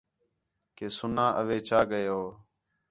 کہ 0.75 0.85
سُنا 0.97 1.25
اوہے 1.39 1.57
چا 1.67 1.79
ڳئے 1.89 2.05
ہو 2.13 2.23